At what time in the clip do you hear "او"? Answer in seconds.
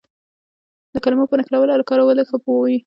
1.75-1.87